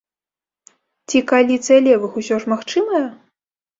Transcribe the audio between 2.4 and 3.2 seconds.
ж магчымая?